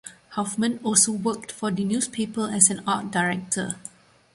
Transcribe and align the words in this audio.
Huffman 0.29 0.79
also 0.83 1.11
worked 1.11 1.51
for 1.51 1.69
the 1.69 1.85
newspaper 1.85 2.49
as 2.51 2.71
an 2.71 2.81
art 2.87 3.11
director. 3.11 3.75